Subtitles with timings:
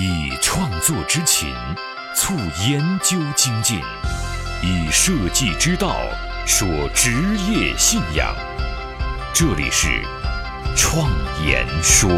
[0.00, 1.52] 以创作之情
[2.14, 2.32] 促
[2.70, 3.80] 研究精进，
[4.62, 5.96] 以设计之道
[6.46, 7.10] 说职
[7.50, 8.32] 业信仰。
[9.34, 9.88] 这里是
[10.76, 11.10] 创
[11.44, 12.08] 言说。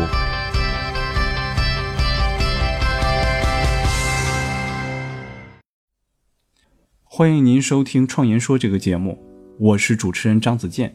[7.02, 9.18] 欢迎您收听《创言说》这个节目，
[9.58, 10.94] 我是主持人张子健。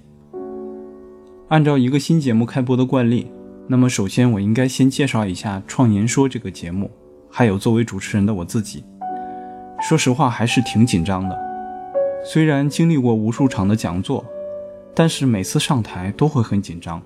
[1.48, 3.32] 按照一个新节目开播的惯例。
[3.68, 6.92] 那么，首先我应该先介绍一下《创言说》这个节目，
[7.32, 8.84] 还有作为主持人的我自己。
[9.82, 11.36] 说实话，还是挺紧张的。
[12.24, 14.24] 虽然经历过无数场的讲座，
[14.94, 17.02] 但是每次上台都会很紧张。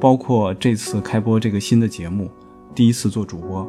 [0.00, 2.30] 包括这次开播这个新的节目，
[2.74, 3.68] 第一次做主播。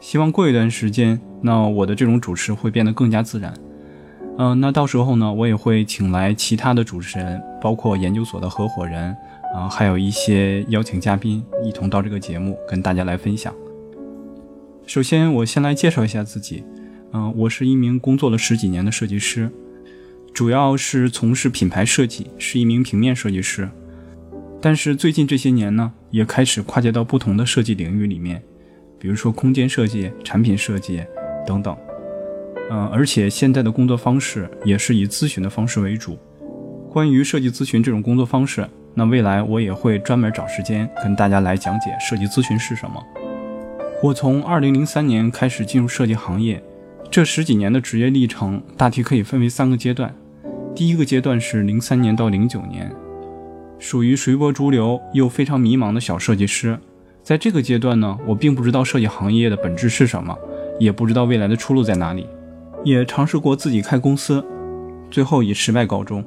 [0.00, 3.54] 希望过一段时间，那我的这种主持会变得更加自然。
[4.36, 9.16] 嗯，那到时候呢，我也会请来其他的主持人，包括研究所的合伙人。
[9.54, 13.52] 啊，还有一些邀请嘉宾一同到这个节目跟大家来分享。
[14.86, 16.64] 首先，我先来介绍一下自己。
[17.12, 19.50] 嗯，我是一名工作了十几年的设计师，
[20.32, 23.68] 主要是从事品牌设计，是一名平面设计师。
[24.60, 28.40] 但是最近这些年呢，也开始跨界到不同的设计领域里面，
[29.00, 31.02] 比如说空间设计、产品设计
[31.44, 31.76] 等等。
[32.70, 36.16] 嗯，而且现在的工作方式也是以咨询的方式为主。
[36.88, 38.64] 关于设计咨询这种工作方式。
[38.94, 43.02] 那未来我也会专门找时间跟大家来讲解设计咨询是什么。
[44.02, 46.62] 我从二零零三年开始进入设计行业，
[47.10, 50.14] 这十几年的职业历程大体可以分为三个阶段。
[50.74, 52.90] 第一个阶段是零三年到零九年，
[53.78, 56.78] 属于随波逐流又非常迷茫的小设计师。
[57.22, 60.36] 在这个阶段呢，我并不知道设计行业的本质是什么，
[60.78, 62.26] 也不知道未来的出路在哪里，
[62.82, 64.42] 也尝试过自己开公司，
[65.10, 66.24] 最后以失败告终。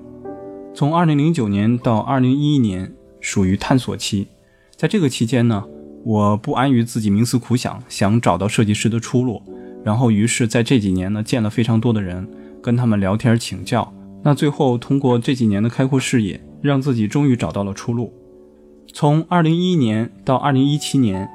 [0.76, 4.28] 从二零零九年到二零一一年属于探索期，
[4.76, 5.64] 在这个期间呢，
[6.04, 9.40] 我不安于自己冥思苦想，想找到设计师的出路，
[9.84, 12.28] 然后于是在这几年呢见了非常多的人，
[12.60, 18.12] 跟他们聊天请教，那最后通过这几年的开阔视野，让自己终于找到了出路。
[18.92, 21.30] 从二零一一年到二零一七年，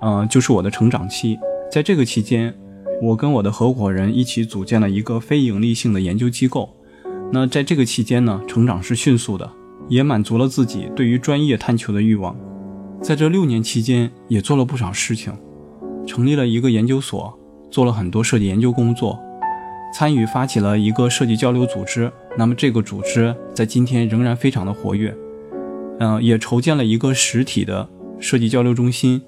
[0.00, 1.38] 呃，就是我的成长期，
[1.70, 2.52] 在这个期间，
[3.00, 6.74] 我跟我的合伙人一起组建了一个非盈利性的研究机构。
[7.32, 9.50] 那在这个期间呢，成长是迅速的，
[9.88, 12.36] 也满足了自己对于专业探求的欲望。
[13.00, 15.32] 在这六年期间，也做了不少事情，
[16.06, 17.38] 成立了一个研究所，
[17.70, 19.18] 做了很多设计研究工作，
[19.94, 22.12] 参与发起了一个设计交流组织。
[22.36, 25.16] 那么这个组织在今天仍然非常的活跃。
[26.00, 29.22] 嗯，也筹建了一个实体的设计交流中心。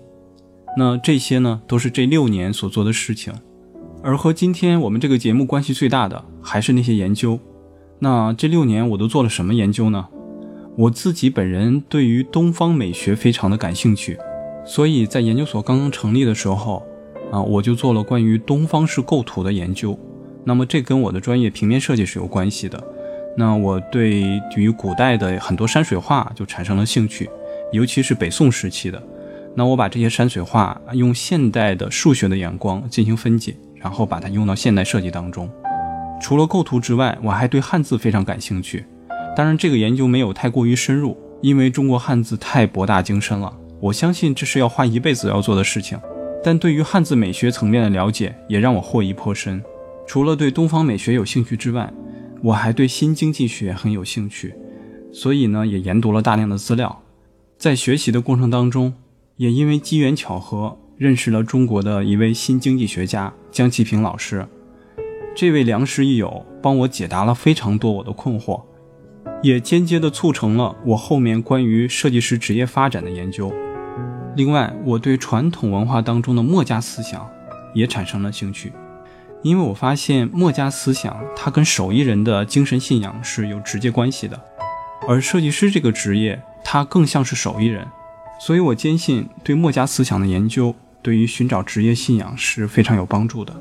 [0.77, 3.33] 那这些呢，都是这六年所做的事情。
[4.03, 7.39] 而和今天我们这个节目关系最大的，还是那些研究。
[8.03, 10.09] 那这六年我都做了什么研究呢？
[10.77, 14.19] 我自己本人对于东方美学非常的感兴趣，
[14.67, 16.85] 所以在研究所刚刚成立的时候，
[17.31, 19.97] 啊，我就做了关于东方式构图的研究。
[20.43, 22.83] 那么这跟我的专业平面设计是有关系的。
[23.37, 24.21] 那我对
[24.57, 27.31] 于古代的很多山水画就产生了兴趣，
[27.71, 29.01] 尤其是北宋时期的。
[29.55, 35.49] 那我把这些山水画用现代的数学的眼光进行分解，然后把它用到现代设计当中。
[36.23, 38.87] 除了构图之外，我还对汉字非常感兴趣。
[39.37, 43.53] 当然，这个研究没有太过于深入，因为中国汉字太博大精深了。
[43.81, 45.99] 我相信这是要花一辈子要做的事情。
[46.45, 49.61] 但对于汉字美学层面的了解，也让我获益颇深。
[50.07, 51.93] 除了对东方美学有兴趣之外，
[52.41, 54.55] 我还对新经济学很有兴趣，
[55.13, 57.03] 所以呢，也研读了大量的资料。
[57.59, 58.95] 在学习的过程当中，
[59.37, 64.47] 也因为机缘巧合，认识了中国的一位新经济学家江其平老师。
[65.35, 68.63] 这位良师益友帮我解答了非常多我的困惑，
[69.43, 73.51] 也间接的促成了我后面关于设计师职业发展的研究。
[74.37, 77.27] 另外，我对传统文化当中的墨家思想
[77.75, 78.73] 也产生了兴趣，
[79.43, 84.39] 因为我发现墨家思想它跟手艺人的精神信仰是有直接关系的，
[85.09, 87.87] 而设计师这个职业它更像是手艺人，
[88.39, 93.55] 所以我坚信对墨家思想的研究对于寻找职业信仰是非常有帮助的。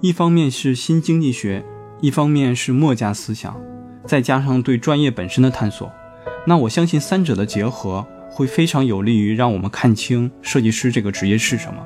[0.00, 1.64] 一方面是新经济学，
[2.00, 3.60] 一方面是墨家思想，
[4.06, 5.90] 再加上对专业本身的探索，
[6.46, 11.84] 那我相信三者的结合会非常有利于让我们看清设计师这个职业是什么，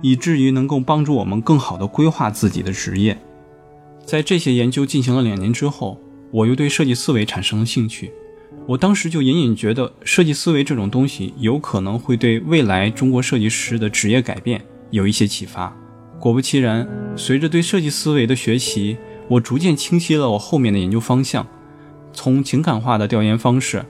[0.00, 3.18] 以至于能够帮助我们更好的规划自己的职业。
[4.06, 6.00] 在这些研究进行了两年之后，
[6.30, 8.12] 我又对设计思维产生了兴趣。
[8.68, 15.76] 我当时就隐隐觉得，设计思维这种东西有可能会对未来中国设计师的职业改变有一些启发。
[16.20, 18.96] 果不其然，随着对设计思维的学习，
[19.28, 21.46] 我逐渐清晰了我后面的研究方向，
[22.12, 23.84] 从情感化的调研方式，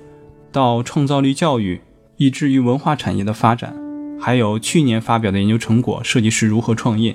[0.52, 1.80] 到创造力教育，
[2.16, 3.74] 以至于文化产业的发展，
[4.20, 7.12] 还有去年发表的研究成果《设计师如何创业》。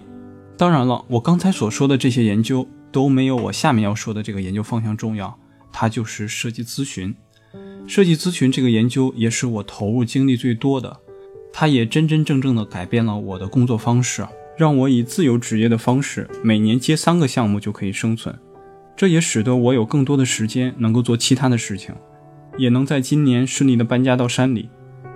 [0.58, 5.38] 当然了，我刚才所说的这些研究都没有我下面要说的这个研究方向重要，
[5.72, 7.14] 它就是设计咨询。
[7.86, 11.02] 设计咨询这个研究也是我投入精力最多的，
[11.52, 14.26] 它也真真正正的改变了我的工作方式，
[14.58, 18.36] 让我以自由职业的方式每年接三个项目就可以生存。
[18.96, 21.96] 这也使得我有更多的时间能够做其他的事情，
[22.58, 24.70] 也能在今年顺利的搬家到山里。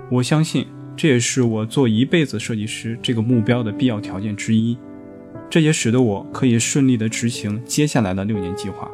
[0.10, 4.76] 我相信这也是我做一辈子设计师这个目标的必要条件之一。
[5.50, 8.90] 这也使得我可以顺利的执行接下来的六年计划。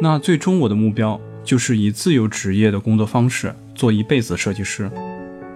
[0.00, 4.90] 那最终我的目标就是以自由职业的工作方式做一辈子设计师。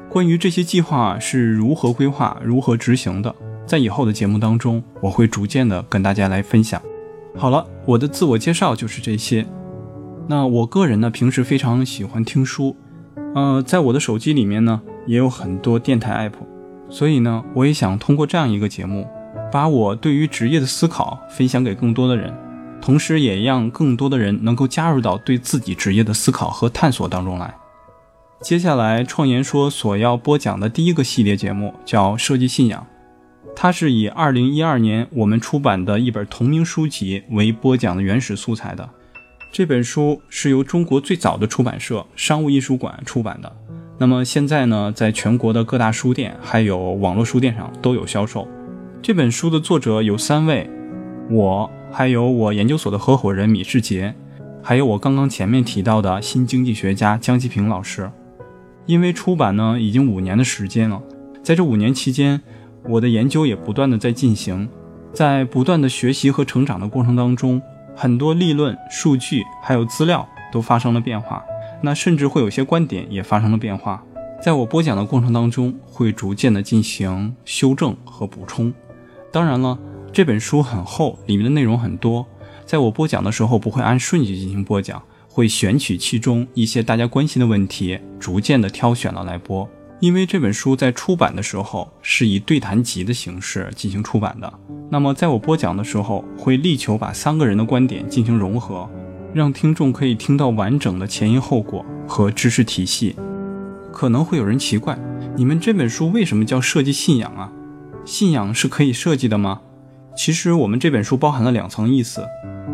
[0.08, 3.32] 关于这些计划是如何规划、如何执行的，
[3.70, 6.82] 在以后的节目当中，我会逐渐的跟大家来分享。
[7.36, 9.46] 好了，我的自我介绍就是这些。
[10.26, 12.74] 那我个人呢，平时非常喜欢听书，
[13.32, 16.32] 呃，在我的手机里面呢，也有很多电台 app，
[16.88, 19.06] 所以呢，我也想通过这样一个节目。
[19.52, 22.34] 把我对于职业的思考分享给更多的人，
[22.82, 27.54] 同时也让更多的人能够加入到对自己职业的思考和探索当中来。
[28.40, 32.80] 接下来，创言说所要播讲的第一个系列节目叫《设计信仰》，
[33.54, 38.88] 它是以2012年我们出版的一本同名书籍为播讲的原始素材的。
[39.52, 43.52] 这本书是由中国最早的出版社商务印书馆出版的，
[43.98, 48.46] 那么现在呢，在全国的各大书店还有网络书店上都有销售。
[49.02, 50.70] 这本书的作者有三位，
[51.28, 54.14] 我还有我研究所的合伙人米世杰，
[54.62, 58.10] 还有我刚刚前面提到的新经济学家江其平老师。
[58.86, 61.02] 因为出版呢已经五年的时间了，
[61.42, 62.40] 在这五年期间，
[62.84, 64.68] 我的研究也不断的在进行，
[65.12, 67.60] 在不断的学习和成长的过程当中，
[67.94, 71.42] 很多立论、数据还有资料都发生了变化，
[71.82, 74.02] 那甚至会有些观点也发生了变化，
[74.42, 78.72] 在我播讲的过程当中，会逐渐的进行修正和补充。
[79.30, 79.78] 当然了，
[80.12, 82.26] 这本书很厚，里面的内容很多，
[82.64, 89.68] 在我播讲的时候不会按顺序进行播讲，会选取其中一些大家关心的问题，逐渐的挑选了来播。
[90.00, 94.50] 因为这本书在出版的时候是以对谈集的形式进行出版的，
[94.88, 98.88] 那么在我播讲的时候会力求把三个人的观点进行融合，
[99.34, 103.14] 让听众可以听到完整的前因后果和知识体系。
[103.92, 104.98] 可能会有人奇怪，
[105.36, 107.52] 你们这本书为什么叫设计信仰啊？
[108.06, 109.60] 信仰是可以设计的吗？
[110.16, 112.26] 其实我们这本书包含了两层意思。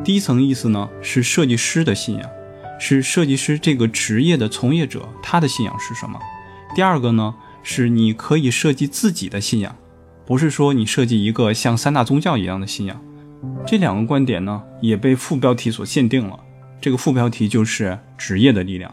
[0.04, 2.30] 第一层意思呢是设计师的信仰，
[2.78, 6.20] 是设计师这个职业的从业者他的信仰是什么？
[6.76, 9.74] 第二个呢是你可以设计自己的信仰，
[10.26, 13.00] 不是说你设计一个像三大宗教一样的信仰。
[13.66, 16.38] 这两个观点呢也被副标题所限定了，
[16.78, 18.92] 这个副标题就是职业的力量。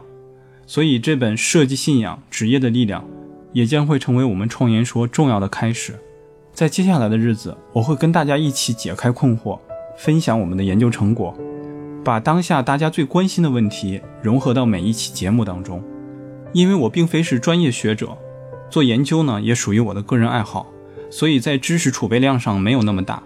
[0.66, 3.04] 所以这本设计信仰职业的力量
[3.52, 6.00] 也将会成为我们创言说重要的开始。
[6.54, 9.60] 在接下来的日子，我会跟大家一起解开困惑，
[9.98, 11.38] 分享我们的研究成果，
[12.02, 15.84] 把当下大家最关心的问题融合到每一期节目当中。
[16.54, 18.18] 因为我并非是专业学者，
[18.70, 20.68] 做研究呢也属于我的个人爱好，
[21.10, 23.22] 所以在知识储备量上没有那么大，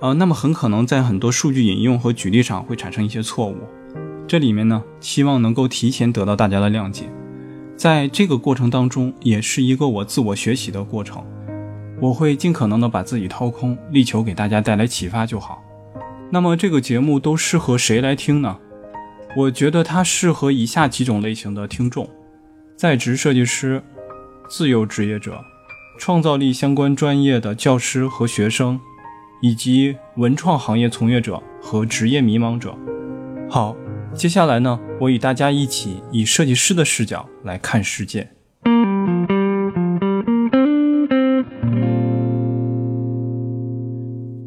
[0.00, 3.56] 呃，那么很可能在很多数据引用和举例上会产生一些错误。
[4.28, 7.04] 这里面呢，希望能够提前得到大家的谅解。
[7.76, 11.24] 在这个过程当中，也是一个我自我学习的过程。
[12.00, 15.62] 我会尽可能的把自己掏空，力求给大家带来启发就好。
[16.30, 18.58] 那么这个节目都适合谁来听呢？
[19.36, 22.08] 我觉得它适合以下几种类型的听众：
[22.76, 23.82] 在职设计师、
[24.50, 25.42] 自由职业者、
[25.98, 28.78] 创造力相关专业的教师和学生，
[29.40, 32.76] 以及文创行业从业者和职业迷茫者。
[33.48, 33.74] 好，
[34.12, 38.28] 接下来呢，我与大家一起以设计师的视角来看世界。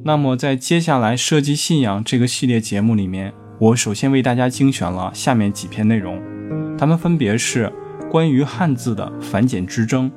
[0.04, 6.22] 那么，在接下来设计信仰这个系列节目里面，我首先为大家精选了下面几篇内容，
[6.78, 7.72] 它们分别是
[8.10, 10.12] 关于汉字的繁简之争，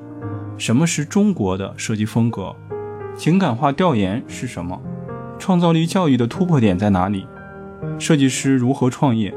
[0.57, 2.57] 什么是中国的设计风格，
[3.15, 4.81] 情感化调研是什么，
[5.39, 7.27] 创造力教育的突破点在哪里，
[7.99, 9.35] 设计师如何创业，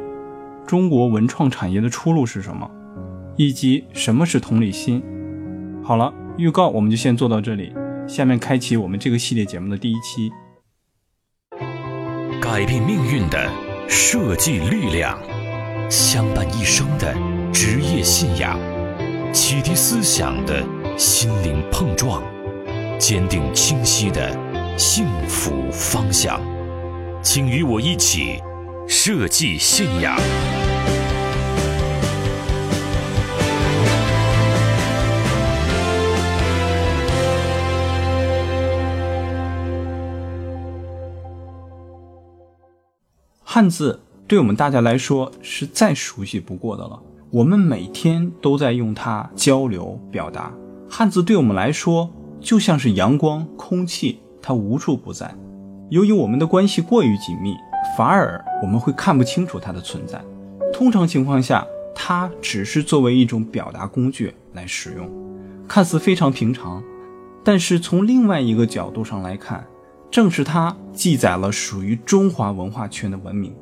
[0.65, 2.71] 中国文创产业的出路是什么，
[3.35, 5.03] 以及什么是同理心。
[5.83, 7.73] 好了，预告我们就先做到这里，
[8.07, 10.31] 下面开启我们这个系列节目的第一期。
[12.41, 13.51] 改变命运的
[13.89, 15.19] 设计力量，
[15.89, 17.13] 相伴一生的
[17.57, 18.59] 职业信仰
[19.33, 20.61] 启迪思想的
[20.97, 22.21] 心灵碰撞
[22.99, 24.29] 坚定清晰的
[24.77, 26.41] 幸福方向。
[27.23, 28.41] 请与我一起
[28.89, 30.17] 设计信仰。
[43.45, 47.14] 汉字对我们大家来说是再熟悉不过的了。
[47.31, 50.53] 我们每天都在用它交流表达。
[50.89, 55.33] 汉字对我们来说就像是阳光、空气，它无处不在。
[55.89, 57.55] 由于我们的关系过于紧密，
[57.97, 60.23] 反而我们会看不清楚它的存在。
[60.71, 65.09] 通常情况下，它只是作为一种表达工具来使用，
[65.67, 66.81] 看似非常平常。
[67.43, 69.65] 但是从另外一个角度上来看，
[70.09, 73.53] 正是它记载了属于中华文化圈的文明。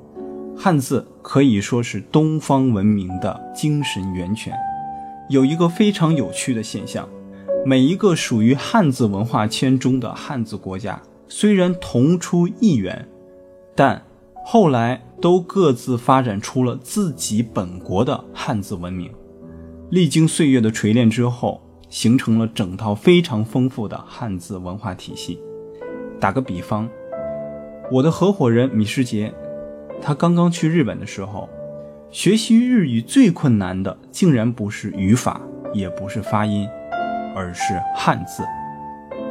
[0.56, 4.54] 汉字可以说是东方文明的精神源泉。
[5.30, 7.08] 有一个非常有趣的现象，
[7.66, 11.02] 每一个属于汉字文化圈中的汉字国家。
[11.28, 13.08] 虽然同出一源，
[13.76, 14.02] 但
[14.46, 19.10] 后来都各自发展出了自己本国的汉字文明。
[19.90, 25.40] 历经岁月的锤炼之后，形成了整套非常丰富的汉字文化体系。
[26.20, 26.88] 打个比方，
[27.92, 29.34] 我的合伙人米世杰，
[30.06, 31.48] 他刚刚去日本的时候，
[32.12, 35.40] 学习日语最困难的竟然不是语法，
[35.74, 36.68] 也不是发音，
[37.34, 38.44] 而是汉字，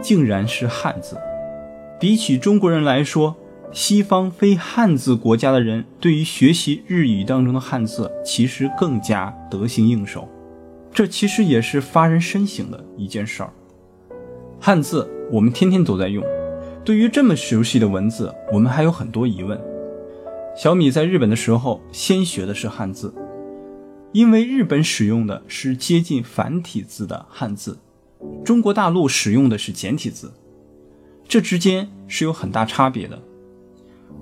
[0.00, 1.18] 竟然是汉字。
[2.00, 3.36] 比起中国人来说，
[3.70, 10.26] 西方非汉字国家的人对于学习日语当中的汉字，其实更加得心应手。
[10.90, 13.50] 这其实也是发人深省的一件事儿。
[14.58, 16.24] 汉字我们天天都在用，
[16.82, 19.60] 对于这么熟悉的文字，我们还有很多疑问。
[20.54, 23.14] 小米在日本的时候，先学的是汉字，
[24.12, 27.78] 因为日本使用的是接近繁体字的汉字，
[28.44, 30.30] 中国大陆使用的是简体字。
[31.26, 33.18] 这之间是有很大差别的。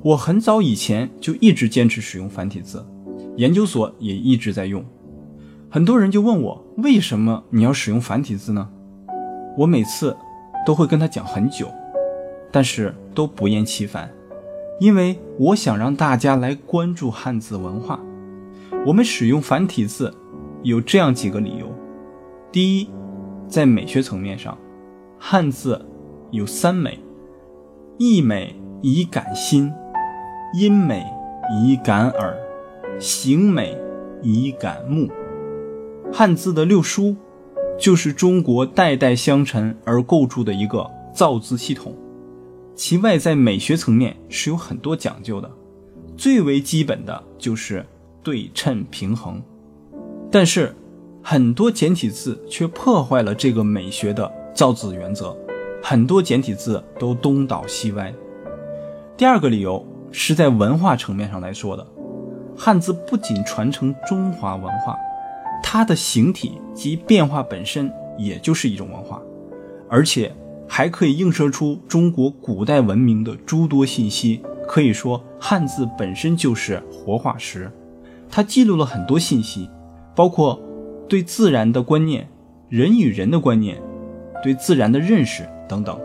[0.02, 2.87] 我很早以前就一直坚持使用繁体字，
[3.37, 4.84] 研究所也一直在用。
[5.68, 8.68] 很多人就问我，为什么你要使用繁体字呢？
[9.58, 10.16] 我每次
[10.64, 11.68] 都会跟他讲很久，
[12.52, 14.08] 但是都不厌其烦，
[14.80, 18.00] 因为我想让大家来关注汉字文化。
[18.87, 20.12] 我们使用繁体字
[20.62, 21.72] 有这样几个理由：
[22.50, 22.88] 第一，
[23.46, 24.58] 在美学层面上，
[25.18, 25.87] 汉字。
[26.32, 26.96] 有三美：
[27.99, 29.68] 意美以感心，
[30.54, 31.04] 音美
[31.60, 32.38] 以感耳，
[33.00, 33.76] 形美
[34.22, 35.08] 以感目。
[36.12, 37.16] 汉字的六书，
[37.76, 41.92] 就是中国代代相承而构筑的一个造字系统。
[42.75, 45.50] 其外在美学层面是有很多讲究的，
[46.17, 47.85] 最为基本的就是
[48.23, 49.43] 对称平衡。
[50.31, 50.75] 但是，
[51.23, 55.37] 很多简体字却破坏了这个美学的造字原则。
[55.83, 58.12] 很多简体字都东倒西歪。
[59.17, 61.87] 第二个理由是在文化层面上来说的，
[62.57, 64.97] 汉字不仅传承中华文化，
[65.62, 69.23] 它的形体及变化本身也就是一种文化，
[69.89, 70.31] 而且
[70.73, 74.41] 还可以映射出中国古代文明的诸多信息。
[74.69, 77.69] 可以说，汉字本身就是活化石，
[78.29, 79.69] 它记录了很多信息，
[80.15, 80.62] 包括
[81.09, 82.31] 对自然的观念、
[82.69, 83.83] 人与人的观念、
[84.45, 85.45] 对自然的认识。
[85.69, 85.99] 等等，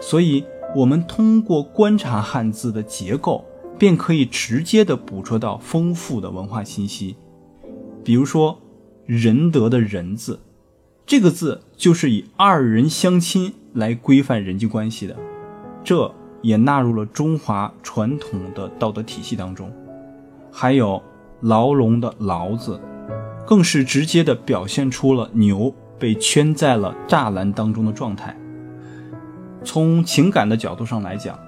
[0.00, 0.44] 所以，
[0.74, 3.44] 我们通过观察汉字的结构，
[3.78, 7.14] 便可以直接的捕捉到丰富的文化信息。
[8.02, 8.58] 比如说，
[9.06, 10.40] 仁德的仁字，
[11.06, 15.16] 这个字就是以二人相亲来规范人际关系的，
[15.82, 16.12] 这
[16.42, 19.72] 也纳入了中华传统的道德体系当中。
[20.50, 21.02] 还有
[21.40, 22.80] 牢笼的牢字，
[23.46, 28.36] 更是直接的表现出了牛被圈在了栅栏当中的状态。
[29.64, 31.38] 从情感的角度上来讲，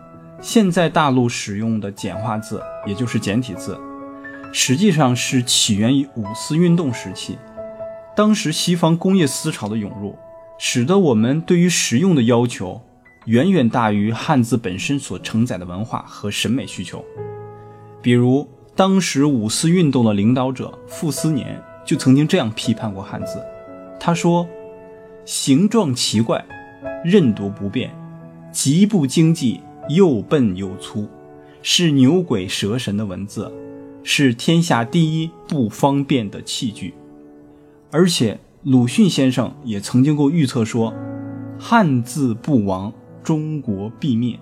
[0.40, 3.78] 现在大陆使用的简化字，也就是简体字，
[4.52, 7.37] 实际上是起源于五四运动时期。
[8.16, 10.16] 当时西方工业思潮的涌入，
[10.66, 12.80] 使得我们对于实用的要求
[13.26, 17.04] 远远大于汉字本身所承载的文化和审美需求。
[18.00, 23.44] 比如，当时五四运动的领导者傅斯年就曾经这样批判过汉字，
[24.00, 24.49] 他说
[25.26, 26.42] ：“形状奇怪，
[27.04, 27.94] 认读不便。”
[28.50, 31.06] 极不经济，又笨又粗，
[31.61, 33.52] 是牛鬼蛇神的文字，
[34.02, 36.94] 是天下第一不方便的器具。
[37.90, 40.94] 而且鲁迅先生也曾经过预测说，
[41.59, 42.90] 汉字不亡，
[43.23, 44.40] 中国必灭。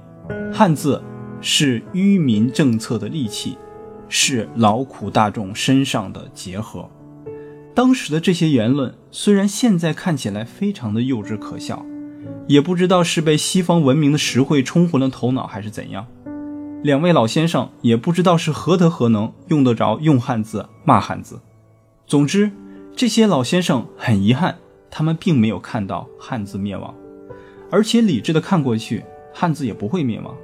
[0.52, 1.02] 汉字
[1.40, 3.58] 是愚民政策的利器，
[4.08, 6.88] 是劳苦大众身上的结合。
[7.74, 11.84] 当时的这些言论，虽然现在看起来非常的幼稚可笑。
[12.46, 16.06] 也不知道是被西方文明的实惠冲昏了头脑，还是怎样。
[16.84, 21.40] 两位老先生也不知道是何德何能，用得着用汉字骂汉字。
[22.06, 22.52] 总之，
[22.94, 24.58] 这些老先生很遗憾，
[24.90, 26.94] 他们并没有看到汉字灭亡，
[27.70, 30.36] 而且理智的看过去，汉字也不会灭亡，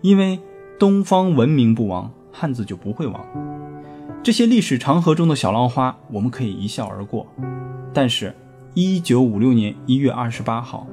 [0.00, 0.40] 因为
[0.78, 3.24] 东方文明不亡，汉字就不会亡。
[4.22, 7.26] 这些历史长河中的小浪花，我们可以一笑而过。
[7.92, 8.34] 但是，
[8.74, 10.86] 一九五六年一月二十八号，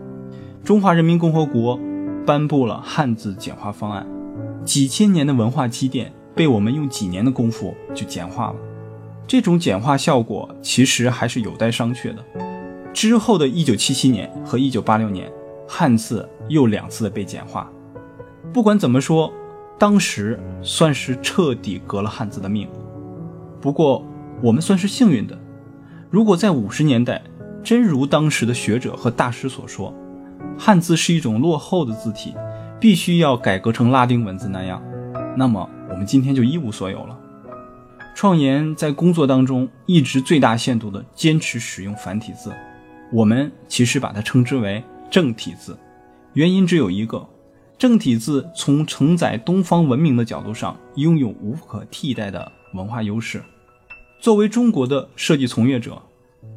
[0.63, 1.79] 中华人民共和国
[2.25, 4.05] 颁布了汉字简化方案，
[4.65, 8.55] 几千年的文化积淀被我们用几年的功夫就简化了。
[9.27, 12.23] 这种简化效果其实还是有待商榷的。
[12.93, 15.29] 之后的一九七七年和一九八六年，
[15.67, 17.69] 汉字又两次的被简化。
[18.53, 19.31] 不管怎么说，
[19.77, 22.69] 当时算是彻底革了汉字的命。
[23.59, 24.03] 不过，
[24.41, 25.37] 我们算是幸运的。
[26.09, 27.21] 如果在五十年代，
[27.61, 29.93] 真如当时的学者和大师所说，
[30.57, 32.33] 汉字是一种落后的字体，
[32.79, 34.81] 必须要改革成拉丁文字那样，
[35.35, 37.19] 那么我们今天就一无所有了。
[38.17, 42.51] 创研在工作当中一直最大限度地坚持使用繁体字，
[43.13, 45.77] 我们其实把它称之为正体字，
[46.33, 47.23] 原因只有一个：
[47.77, 53.39] 正体字从承载东方文明的角度上，拥有无可替代的文化优势。
[54.19, 56.01] 作为中国的设计从业者，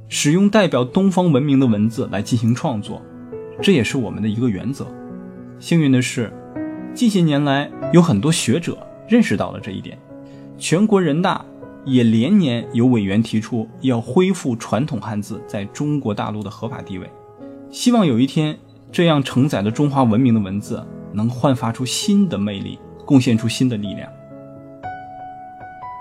[0.09, 3.03] 使用代表东方文明的文字来进行创作，
[3.61, 4.87] 这也是我们的一个原则。
[5.59, 6.33] 幸运的是，
[6.95, 9.99] 近些年来有很多学者认识到了这一点，
[10.57, 11.45] 全国人大
[11.85, 17.11] 也连年有委员提出要恢复传统汉字在中国大陆的合法地位，
[17.71, 18.59] 希望有一天
[18.93, 24.11] 这样承载着中华文明的文字能焕发出新的魅力，贡献出新的力量。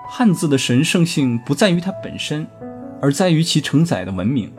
[0.10, 2.46] 汉字的神圣性不在于它本身，
[3.02, 4.52] 而在于其承载的文明。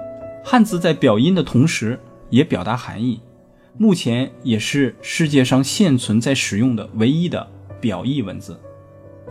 [0.44, 1.98] 汉字在表音的同时，
[2.30, 3.20] 也表达含义。
[3.76, 7.46] 目前也是世界上现存在使用的唯一的
[7.80, 8.58] 表意文字。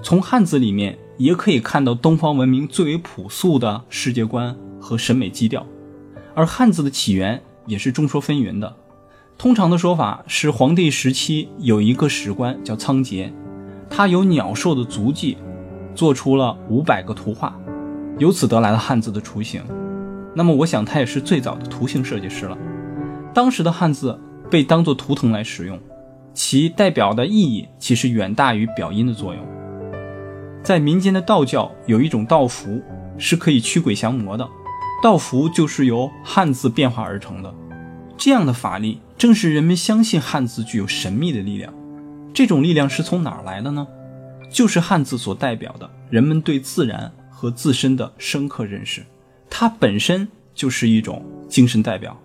[0.02, 5.66] 从汉字里面也可以看到东方文明最为朴素的世界观和审美基调。
[6.34, 8.76] 而汉字的起源也是众说纷纭的。
[9.38, 13.32] 通常的说法是，黄帝时期有一个史官叫仓颉，
[13.90, 15.38] 他有鸟兽的足迹。
[15.96, 17.54] 做出了五百个图画，
[18.20, 19.62] 由此得来了汉字的雏形。
[20.34, 22.58] 那么，我想他也是最早的图形设计师了。
[23.34, 24.18] 当时的汉字
[24.50, 25.78] 被当作图腾来使用，
[26.34, 29.44] 其代表的意义其实远大于表音的作用。
[30.64, 32.82] 在民间的道教有一种道符，
[33.18, 34.48] 是可以驱鬼降魔的。
[35.02, 37.54] 道符就是由汉字变化而成的。
[38.18, 41.74] 这样的法力，正是人们相信汉字具有神秘的力量。
[42.34, 43.88] 这种力量是从哪儿来的呢？
[44.52, 49.06] 就是汉字所代表的人们对自然和自身的深刻认识，
[49.50, 52.20] 它本身就是一种精神代表。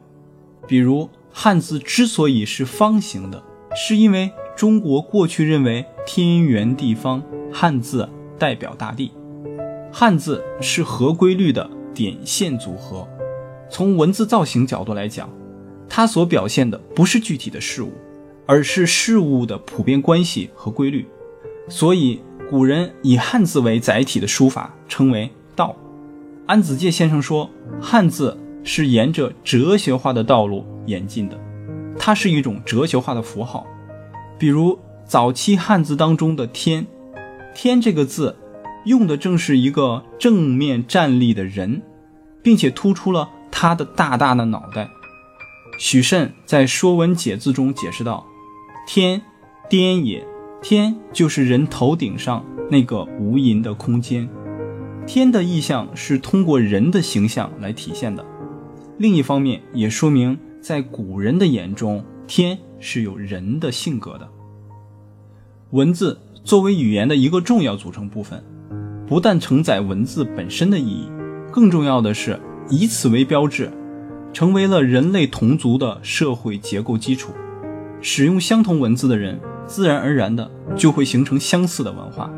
[0.67, 3.43] 比如汉字之所以是方形的，
[3.77, 8.09] 是因为中国过去认为天圆地方，汉字
[8.45, 9.11] 代表大地。
[9.91, 13.09] 汉字是合规律的点线组合，
[13.71, 15.31] 从文字造型角度来讲，
[15.89, 17.91] 它所表现的不是具体的事物，
[18.45, 21.07] 而是事物的普遍关系和规律。
[21.71, 25.75] 所以，古人以汉字为载体的书法称为道。
[26.45, 27.49] 安子介先生说，
[27.81, 31.41] 汉字是沿着哲学化的道路演进的，
[31.99, 33.67] 它是一种哲学化的符号。
[34.39, 36.87] 比如早期汉字当中的“天
[37.55, 38.37] ”，“天”这个字
[38.85, 41.83] 用的正是一个正面站立的人，
[42.43, 44.89] 并且突出了他的大大的脑袋。
[45.79, 48.27] 许慎在《说文解字》中解释道
[48.87, 49.23] ：“天，
[49.69, 50.27] 颠也。”
[50.63, 54.27] 天就是人头顶上那个无垠的空间，
[55.07, 58.25] 天的意象是通过人的形象来体现的。
[58.97, 64.27] 另一方面，也说明在古人的眼中，天是有人的性格的。
[65.73, 68.45] 文字作为语言的一个重要组成部分，
[69.07, 71.09] 不但承载文字本身的意义，
[71.51, 73.73] 更重要的是以此为标志，
[74.33, 77.33] 成为了人类同族的社会结构基础。
[78.03, 79.41] 使用相同文字的人。
[79.67, 82.31] 自然而然的就会形成相似的文化，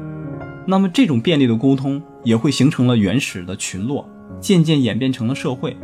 [0.64, 4.08] 那么这种便利的沟通也会形成了原始的群落，
[4.40, 5.76] 渐渐演变成了社会。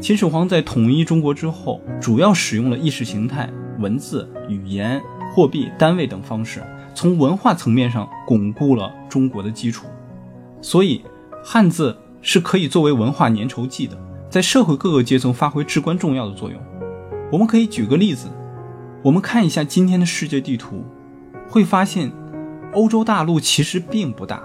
[0.00, 3.48] 秦始皇在统一中国之后，主要使用了意识形态、
[3.78, 5.00] 文字、语言、
[5.32, 6.60] 货币、单位等方式，
[6.94, 9.86] 从文化层面上巩固了中国的基础。
[10.60, 11.02] 所以，
[11.44, 13.98] 汉字是可以作为文化粘稠剂的，
[14.30, 16.60] 在社会各个阶层发挥至关重要的作用。
[17.32, 18.28] 我们可以举个例子。
[19.02, 20.84] 我们看一下今天的世界地图，
[21.48, 22.12] 会发现，
[22.72, 24.42] 欧洲大陆其实并不大，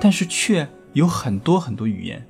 [0.00, 2.26] 但是却有很多很多语言。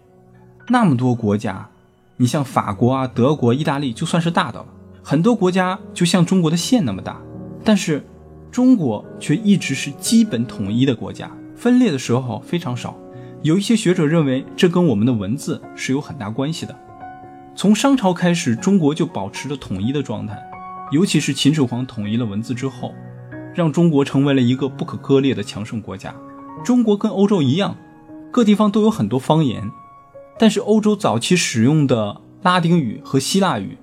[0.68, 1.68] 那么多国家，
[2.16, 4.66] 你像法国啊、德国、意大利，就算是大的了。
[5.04, 7.20] 很多国家就像中国的县那么大，
[7.62, 8.04] 但是
[8.50, 12.96] 中国却一直是基本统一的国家，分裂的时候非常少。
[13.42, 16.74] 有一些学者认为，这跟我们的文字是有很大关系的。
[17.54, 20.36] 从商朝开始，中国就保持着统一的状态。
[20.90, 22.94] 尤其是秦始皇统一了文字之后，
[23.54, 26.14] 让中国成为了一个不可割裂的强盛国家。
[26.64, 27.76] 中国跟欧洲一样，
[28.30, 29.70] 各地方都有很多方言，
[30.38, 33.76] 但是欧洲早期使用的拉丁语和希腊语，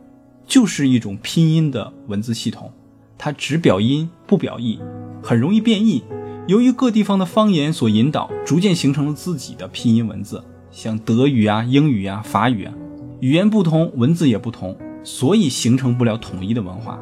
[0.48, 2.74] 就是一种拼音的文字系统，
[3.18, 4.80] 它只表音不表意，
[5.22, 6.04] 很容易变异。
[6.48, 12.74] 由于各地方的方言所引导，逐渐形成了自己的拼音文字，像德语啊、英语啊、法语啊，
[13.20, 17.00] 语言不同，文字也不同，所以形成不了统一的文化。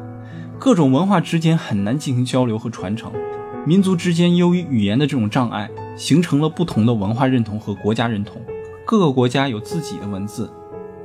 [0.58, 3.12] 各种文化之间很难进行交流和传承，
[3.66, 8.40] 民族之间由于语言的这种障碍，形成了不同的文化认同和国家认同。
[8.86, 10.50] 各个国家有自己的文字，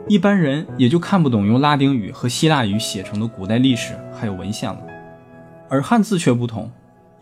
[0.08, 4.80] 一般人也就看不懂用拉丁语和希腊语写成的古代历史还有文献了。
[5.70, 6.72] 而汉字却不同。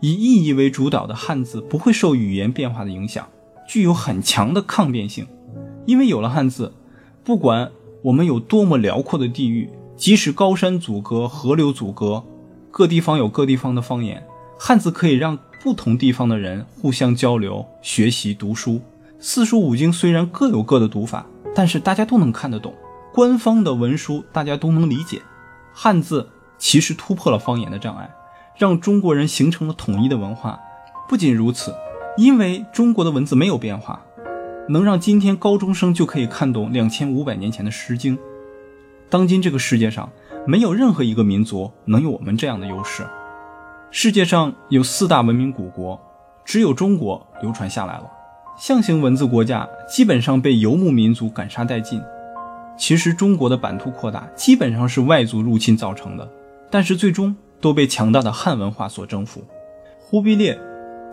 [0.00, 3.28] 以意义为主导的汉字不会受语言变化的影响，
[3.68, 5.26] 具有很强的抗变性。
[5.86, 6.72] 因为有了汉字，
[7.24, 7.70] 不管
[8.02, 12.24] 我们有多么辽阔的地域，即使高山阻隔、河流阻隔，
[12.70, 14.24] 各地方有各地方的方言，
[14.56, 18.80] 汉字可以让不同地方的人互相交流、学习、读书。
[19.18, 22.72] 四书五经虽然各有各的读法，但是大家都能看得懂，
[23.12, 25.20] 官方的文书大家都能理解。
[25.72, 28.08] 汉字其实突破了方言的障碍。
[28.58, 30.58] 让中国人形成了统一的文化。
[31.08, 31.72] 不仅如此，
[32.16, 34.02] 因为中国的文字没有变化，
[34.68, 38.16] 能让今天高中生就可以看懂两千五百年前的《诗经》。
[39.08, 40.10] 当今这个世界上，
[40.44, 43.06] 没有任何一个民族能有我们这样的优势。
[43.90, 45.98] 世界上有四大文明古国，
[46.44, 48.10] 只有中国流传下来了。
[48.58, 52.02] 象形文字国家基本上被游牧民族赶杀殆尽。
[52.76, 56.28] 其实中国的版图扩大基本上是外族入侵造成的，
[56.68, 57.34] 但是最终。
[57.60, 59.42] 都被强大的汉文化所征服。
[59.98, 60.58] 忽必烈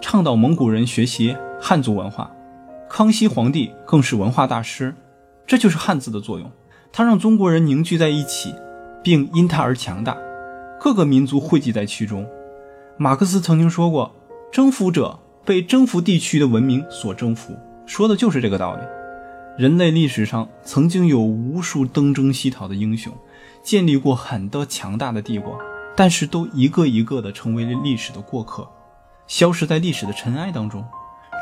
[0.01, 2.31] 倡导蒙古人学习汉族文化，
[2.89, 4.93] 康熙皇帝更是文化大师。
[5.47, 6.49] 这就是汉字的作用，
[6.91, 8.53] 它让中国人凝聚在一起，
[9.03, 10.17] 并因它而强大，
[10.79, 12.25] 各个民族汇集在其中。
[12.97, 14.15] 马克思曾经说过
[14.51, 17.53] ：“征服者被征服地区的文明所征服。”
[17.85, 18.81] 说的就是这个道理。
[19.57, 23.13] 人类历史上曾经有无数东征西讨的英雄，
[23.61, 25.59] 建立过很多强大的帝国。
[25.95, 28.67] 但是都一个一个的成为了历史的过客，
[29.27, 30.85] 消失在历史的尘埃当中。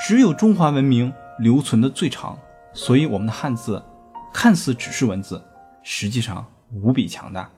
[0.05, 2.37] 只有中华文明留存的最长，
[2.73, 3.81] 所以我们的汉字
[4.33, 5.41] 看似只是文字，
[5.81, 7.49] 实际上无比强大。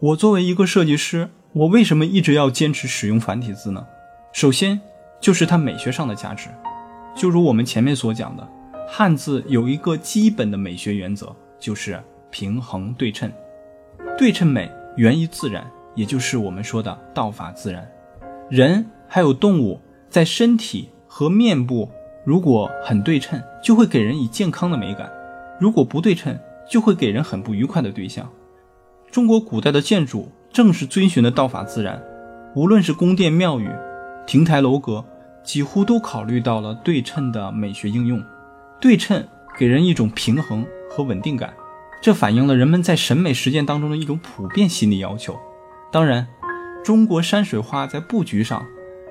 [0.00, 3.84] 我作为一个设计师，我为什么一直要坚持使用繁体字呢？
[4.32, 4.80] 首先
[5.20, 6.48] 就是它美学上的价值，
[7.14, 8.48] 就如我们前面所讲的。
[8.90, 13.30] 汉字有一个基本的美学原则，就是平衡对称。
[14.16, 17.86] 对称美源于自然，也就是我们说的道法自然。
[18.48, 21.90] 人还有动物在身体和面部
[22.24, 25.06] 如果很对称，就会给人以健康的美感；
[25.60, 28.26] 如果不对称，就会给人很不愉快的对象。
[29.10, 32.02] 中国古代的建筑正是遵循的道法自然，
[32.56, 33.68] 无论是宫殿庙宇、
[34.26, 35.04] 亭台楼阁，
[35.44, 38.24] 几乎都考虑到了对称的美学应用。
[38.80, 39.26] 对称
[39.58, 41.52] 给人一种平衡和稳定感，
[42.00, 45.38] 这反映了人们在审美实践当中的一种普遍心理要求。
[45.90, 46.28] 当然，
[46.84, 48.64] 中国山水画在布局上，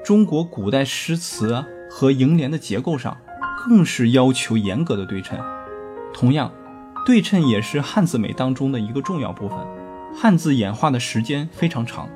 [0.06, 3.18] 中国古代诗词和楹联的结构上，
[3.68, 5.38] 更是要求严格的对称。
[6.14, 6.50] 同样，
[7.06, 9.58] 对称也是汉字美当中的一个重要部分。
[10.16, 12.10] 汉字演化的时间非常长，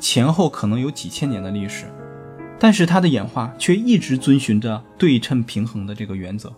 [0.00, 1.86] 前后可能有几千年的历史，
[2.58, 6.52] 但是它的演化却一直遵循着对称平衡的这个原则。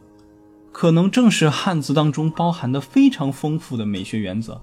[0.80, 4.60] 可能正是汉字当中包含的非常丰富的美学原则，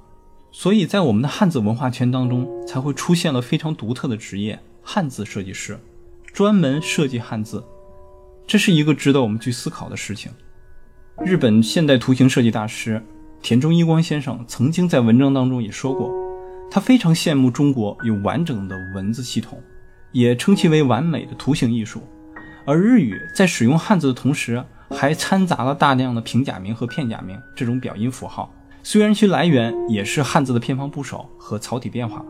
[0.49, 5.77] 所以在我们的汉字文化圈当中，才会出现了非常独特的职业——汉字设计师，
[6.31, 7.61] 专门设计汉字。
[8.47, 10.31] 这是一个值得我们去思考的事情。
[11.25, 13.03] 日本现代图形设计大师
[13.41, 16.09] 田中一光先生曾经在文章当中也说过，
[16.71, 19.61] 他非常羡慕中国有完整的文字系统，
[20.13, 22.01] 也称其为完美的图形艺术。
[22.65, 24.63] 而日语在使用汉字的同时，
[24.95, 32.23] 还掺杂了大量的平假名和片假名这种表音符号，虽然其来源也是汉字的偏旁部首和草体变化，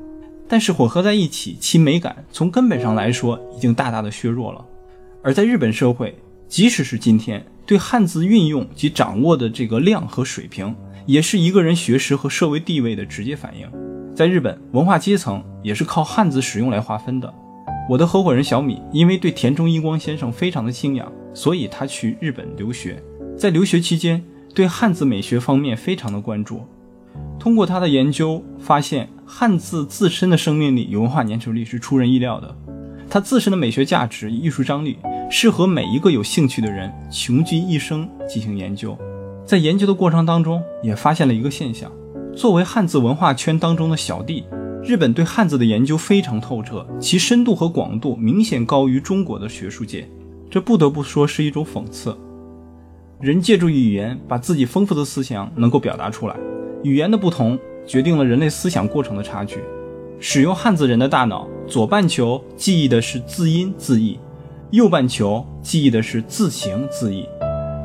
[0.47, 4.65] 但是混合在一起，其美感从根本上来说已经大大的削弱了。
[5.21, 10.75] 而在日本社会，即使是今天，对汉字运用及掌握的这个量和水平，
[11.05, 13.69] 也是一个人学识和社会地位的直接反映。
[14.15, 17.33] 在日本，文化阶层也是靠汉字使用来划分的。
[17.89, 22.99] 我的合伙人小米因为对田中一光先生非常的敬仰，所以他去日本留学。
[23.37, 24.23] 在留学期间，
[24.55, 26.63] 对汉字美学方面非常的关注。
[27.37, 32.57] 通过他的研究，发现汉字自身的生命力与文化粘稠力是出人意料的。
[33.07, 34.97] 它自身的美学价值、艺术张力，
[35.29, 38.97] 适合每一个有兴趣的人穷极一生进行研究。
[39.45, 41.91] 在研究的过程当中，也发现了一个现象，
[42.35, 44.43] 作为汉字文化圈当中的小弟，
[44.83, 50.09] 日本对汉字的研究非常透彻，其深度和广度明显高于中国的学术界，
[50.49, 52.15] 这不得不说是一种讽刺。
[53.19, 56.35] 人借助语言把自己丰富的思想能够表达出来，
[56.83, 59.59] 语言的不同决定了人类思想过程的差距。
[60.19, 64.19] 使用汉字人的大脑，左半球记忆的是字音字义，
[64.71, 67.27] 右半球记忆的是字形字义，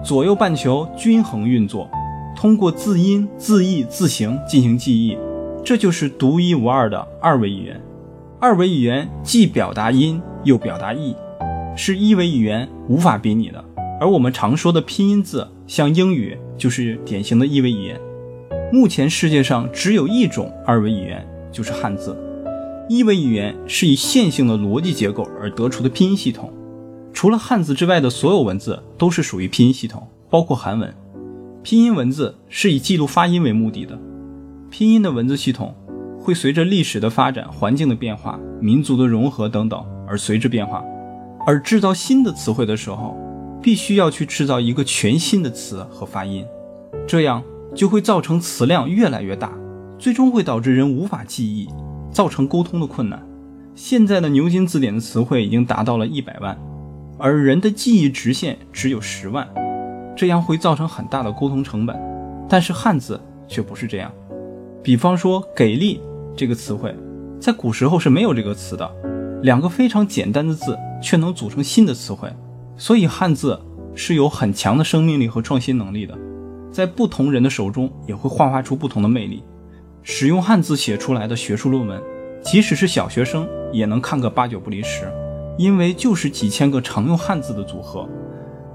[0.05, 1.91] 左右半球均衡运作。
[2.37, 5.19] 通过字音、字义、字形进行记忆，
[5.65, 7.81] 这就是独一无二的二维语言。
[8.39, 11.15] 二维语言既表达音又表达义，
[11.83, 13.65] 是一维语言无法比拟的。
[13.99, 17.99] 而我们常说的拼音字，像英语就是典型的一维语言。
[18.71, 22.15] 目前世界上只有一种二维语言，就是汉字。
[22.91, 26.53] 一维语言是以线性的逻辑结构而得出的拼音系统，
[27.15, 30.95] 除了汉字之外的所有文字都是属于拼音系统，包括韩文。
[31.63, 33.99] 拼音文字是以记录发音为目的的，
[34.69, 35.75] 拼音的文字系统
[36.19, 40.85] 会随着历史的发展、环境的变化、民族的融合等等而随之变化。
[41.51, 43.19] 而制造新的词汇的时候，
[43.61, 46.47] 必须要去制造一个全新的词和发音，
[47.09, 47.43] 这样
[47.75, 49.51] 就会造成词量越来越大，
[49.99, 51.69] 最终会导致人无法记忆，
[52.13, 53.21] 造成沟通的困难。
[53.75, 56.57] 现在的牛津字典的词汇已经达到了一百万，
[57.19, 59.49] 而人的记忆直线只有十万。
[60.17, 62.01] 这样会造成很大的沟通成本，
[62.49, 64.13] 但是汉字却不是这样。
[64.85, 66.01] 比方说“给力”
[66.37, 66.95] 这个词汇，
[67.41, 68.89] 在古时候是没有这个词的，
[69.43, 72.31] 两个非常简单的字却能组成新的词汇，
[72.77, 73.59] 所以汉字
[73.95, 76.17] 是有很强的生命力和创新能力的，
[76.71, 79.43] 在不同人的手中也会幻化出不同的魅力。
[80.03, 82.01] 使用汉字写出来的学术论文，
[82.43, 85.11] 即使是小学生也能看个八九不离十，
[85.59, 88.09] 因为就是几千个常用汉字的组合。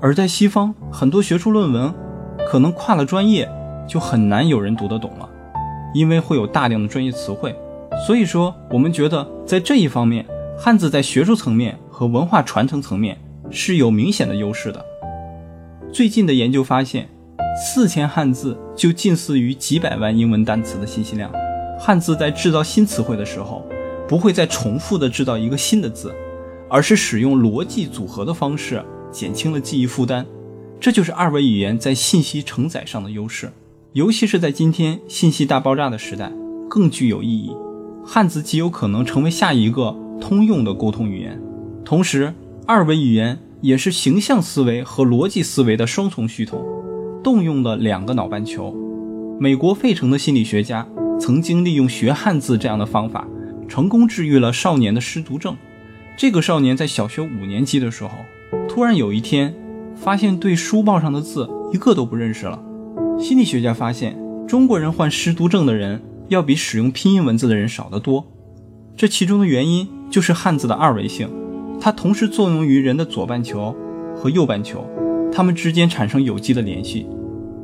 [0.01, 1.93] 而在西方，很多学术论文
[2.47, 3.49] 可能跨了专业
[3.87, 5.29] 就很难有人读得懂了，
[5.93, 7.55] 因为会有大量的专业词汇。
[8.05, 10.25] 所以说，我们觉得在这一方面，
[10.57, 13.17] 汉字在学术层面和文化传承层面
[13.51, 14.83] 是有明显的优势的。
[15.91, 17.09] 最近的研究发现，
[17.55, 21.31] 四千汉字就近似于几百万英文单词的信息量。
[21.77, 23.65] 汉字在制造新词汇的时候，
[24.07, 26.13] 不会再重复的制造一个新的字，
[26.69, 28.83] 而是使用逻辑组合的方式。
[29.11, 30.25] 减轻了记忆负担，
[30.77, 33.49] 这就是二维语言在信息承载上的优势，
[33.93, 36.29] 尤其是在今天信息大爆炸的时代，
[36.69, 37.55] 更具有意义。
[38.05, 41.39] 汉字极有可能成为下一个通用的沟通语言。
[41.83, 42.33] 同时，
[42.65, 46.65] 二维语言也是形象思维和逻辑思维的双重系统，
[47.23, 48.75] 动用了两个脑半球。
[49.39, 50.87] 美国费城的心理学家
[51.19, 53.27] 曾经利用学汉字这样的方法，
[53.67, 55.55] 成功治愈了少年的失读症。
[56.17, 58.11] 这个少年在小学五年级的时候。
[58.69, 59.53] 突然有一天，
[59.95, 62.61] 发现对书报上的字一个都不认识了。
[63.17, 68.25] 心理学家发现，中国人患失读症的人要比使用拼音文字的人少得多。
[68.95, 71.29] 这其中的原因就是汉字的二维性，
[71.79, 73.75] 它同时作用于人的左半球
[74.15, 74.85] 和右半球，
[75.31, 77.07] 它们之间产生有机的联系。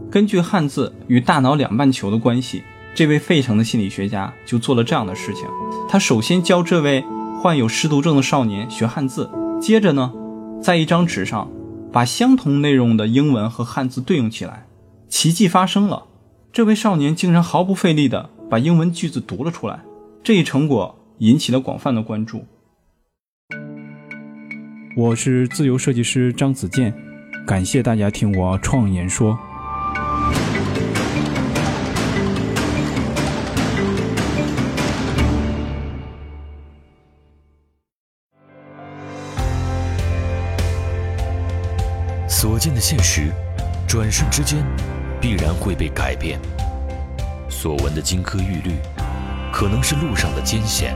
[0.10, 2.62] 根据汉字与大脑两半球的关系，
[2.94, 5.46] 这位费城的心理学家就做了这样的事情：
[5.88, 7.04] 他首先教这位
[7.42, 9.30] 患有失读症的少年学汉字，
[9.62, 10.12] 接着呢。
[10.62, 11.50] 在一张纸上，
[11.92, 14.68] 把相同内容的英文和汉字对应起来，
[15.10, 16.04] 奇迹发生了。
[16.54, 19.80] 这位少年竟然毫不费力地把英文句子读了出来。
[20.24, 22.44] 这一成果引起了广泛的关注。
[24.98, 26.92] 我是自由设计师张子健，
[27.46, 29.38] 感谢大家听我创言说。
[42.28, 43.32] 所见的现实，
[43.88, 44.66] 转瞬之间
[45.22, 46.40] 必然会被改变；
[47.48, 48.72] 所闻的金科玉律，
[49.54, 50.96] 可能是路上的艰险；